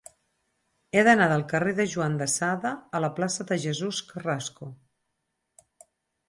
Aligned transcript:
He 0.93 1.01
d'anar 1.07 1.27
del 1.31 1.43
carrer 1.51 1.73
de 1.79 1.85
Juan 1.91 2.15
de 2.21 2.27
Sada 2.37 2.71
a 2.97 3.03
la 3.05 3.11
plaça 3.19 3.45
de 3.53 3.59
Jesús 3.67 4.01
Carrasco. 4.09 4.71